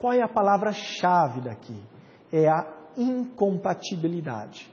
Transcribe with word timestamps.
Qual 0.00 0.14
é 0.14 0.22
a 0.22 0.28
palavra-chave 0.28 1.42
daqui? 1.42 1.76
É 2.32 2.48
a 2.48 2.66
incompatibilidade. 2.96 4.66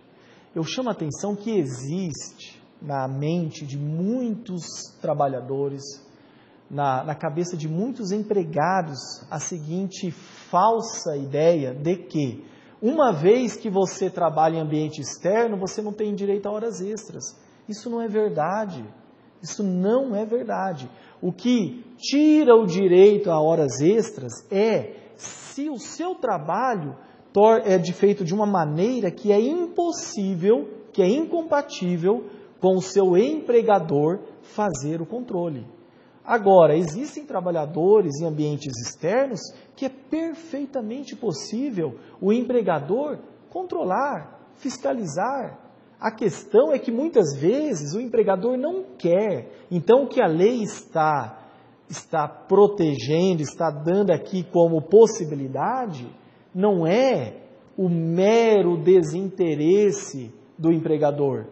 Eu 0.55 0.63
chamo 0.63 0.87
a 0.87 0.93
atenção 0.93 1.35
que 1.35 1.51
existe 1.51 2.63
na 2.81 3.09
mente 3.09 3.65
de 3.65 3.77
muitos 3.77 4.63
trabalhadores, 5.01 5.83
na, 6.71 7.03
na 7.03 7.13
cabeça 7.13 7.57
de 7.57 7.67
muitos 7.67 8.13
empregados, 8.13 8.99
a 9.29 9.37
seguinte 9.37 10.11
falsa 10.11 11.17
ideia 11.17 11.73
de 11.73 11.97
que, 11.97 12.45
uma 12.81 13.11
vez 13.11 13.57
que 13.57 13.69
você 13.69 14.09
trabalha 14.09 14.55
em 14.55 14.61
ambiente 14.61 15.01
externo, 15.01 15.57
você 15.57 15.81
não 15.81 15.91
tem 15.91 16.15
direito 16.15 16.47
a 16.47 16.51
horas 16.53 16.79
extras. 16.79 17.37
Isso 17.67 17.89
não 17.89 18.01
é 18.01 18.07
verdade. 18.07 18.85
Isso 19.43 19.61
não 19.61 20.15
é 20.15 20.25
verdade. 20.25 20.89
O 21.21 21.33
que 21.33 21.83
tira 21.97 22.55
o 22.55 22.65
direito 22.65 23.29
a 23.29 23.41
horas 23.41 23.81
extras 23.81 24.31
é 24.49 25.06
se 25.57 25.69
o 25.69 25.79
seu 25.79 26.13
trabalho 26.13 26.95
é 27.65 27.79
feito 27.91 28.23
de 28.23 28.33
uma 28.33 28.45
maneira 28.45 29.09
que 29.09 29.31
é 29.31 29.39
impossível, 29.39 30.69
que 30.93 31.01
é 31.01 31.07
incompatível 31.07 32.25
com 32.59 32.75
o 32.75 32.81
seu 32.81 33.17
empregador 33.17 34.19
fazer 34.41 35.01
o 35.01 35.05
controle. 35.05 35.65
Agora, 36.23 36.75
existem 36.75 37.25
trabalhadores 37.25 38.19
em 38.21 38.25
ambientes 38.25 38.71
externos 38.85 39.39
que 39.75 39.85
é 39.85 39.89
perfeitamente 39.89 41.15
possível 41.15 41.95
o 42.21 42.31
empregador 42.31 43.17
controlar, 43.49 44.39
fiscalizar. 44.57 45.59
A 45.99 46.11
questão 46.11 46.71
é 46.71 46.77
que 46.77 46.91
muitas 46.91 47.35
vezes 47.35 47.95
o 47.95 48.01
empregador 48.01 48.57
não 48.57 48.83
quer. 48.97 49.65
Então, 49.71 50.03
o 50.03 50.07
que 50.07 50.21
a 50.21 50.27
lei 50.27 50.61
está 50.61 51.46
está 51.89 52.27
protegendo, 52.27 53.41
está 53.41 53.69
dando 53.69 54.11
aqui 54.11 54.43
como 54.43 54.81
possibilidade, 54.81 56.07
não 56.53 56.85
é 56.85 57.35
o 57.77 57.87
mero 57.87 58.77
desinteresse 58.77 60.33
do 60.57 60.71
empregador, 60.71 61.45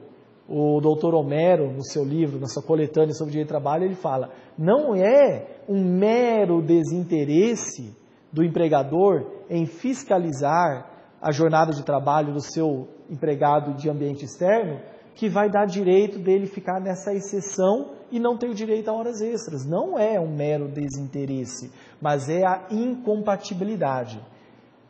o 0.48 0.80
doutor 0.80 1.16
Homero, 1.16 1.72
no 1.72 1.84
seu 1.84 2.04
livro, 2.04 2.40
na 2.40 2.48
sua 2.48 2.62
coletânea 2.62 3.14
sobre 3.14 3.32
direito 3.32 3.48
de 3.48 3.54
trabalho, 3.54 3.86
ele 3.86 3.96
fala: 3.96 4.32
não 4.58 4.96
é 4.96 5.62
um 5.68 5.84
mero 5.84 6.62
desinteresse 6.62 7.96
do 8.32 8.44
empregador 8.44 9.26
em 9.50 9.66
fiscalizar 9.66 10.92
a 11.22 11.32
jornada 11.32 11.72
de 11.72 11.84
trabalho 11.84 12.34
do 12.34 12.42
seu 12.42 12.88
empregado 13.10 13.74
de 13.74 13.90
ambiente 13.90 14.26
externo 14.26 14.80
que 15.16 15.30
vai 15.30 15.50
dar 15.50 15.66
direito 15.66 16.20
dele 16.20 16.46
ficar 16.46 16.80
nessa 16.82 17.14
exceção 17.14 17.94
e 18.12 18.20
não 18.20 18.38
ter 18.38 18.50
o 18.50 18.54
direito 18.54 18.90
a 18.90 18.94
horas 18.94 19.22
extras. 19.22 19.66
Não 19.66 19.98
é 19.98 20.20
um 20.20 20.28
mero 20.28 20.68
desinteresse, 20.68 21.72
mas 22.02 22.30
é 22.30 22.46
a 22.46 22.68
incompatibilidade. 22.70 24.22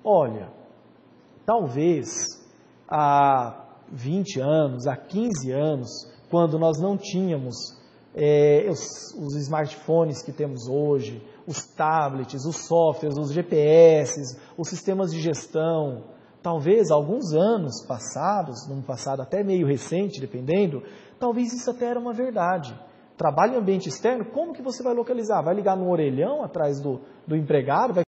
Olha, 0.04 0.50
talvez 1.46 2.44
a 2.88 3.66
20 3.92 4.40
anos, 4.40 4.88
há 4.88 4.98
15 4.98 5.52
anos, 5.52 5.90
quando 6.30 6.58
nós 6.58 6.80
não 6.82 6.98
tínhamos 6.98 7.56
é, 8.16 8.68
os, 8.70 9.14
os, 9.16 9.36
smartphones 9.36 10.24
que 10.24 10.32
temos 10.32 10.68
hoje, 10.68 11.22
os 11.46 11.66
tablets, 11.68 12.46
os 12.46 12.66
softwares, 12.66 13.18
os 13.18 13.32
GPS, 13.32 14.38
os 14.58 14.70
sistemas 14.70 15.12
de 15.12 15.22
gestão, 15.22 16.04
talvez 16.46 16.92
alguns 16.92 17.34
anos 17.34 17.84
passados, 17.88 18.70
num 18.70 18.80
passado 18.80 19.20
até 19.20 19.44
meio 19.44 19.66
recente, 19.66 20.22
dependendo, 20.22 20.84
talvez 21.20 21.52
isso 21.52 21.72
até 21.72 21.88
era 21.88 22.00
uma 22.00 22.14
verdade. 22.14 22.80
Trabalho 23.18 23.56
em 23.56 23.58
ambiente 23.58 23.90
externo, 23.90 24.26
como 24.26 24.54
que 24.54 24.62
você 24.62 24.84
vai 24.84 24.94
localizar? 24.94 25.42
Vai 25.42 25.56
ligar 25.56 25.76
no 25.76 25.90
orelhão 25.90 26.44
atrás 26.44 26.80
do, 26.80 27.02
do 27.26 27.36
empregado? 27.36 27.96
Vai 27.96 28.05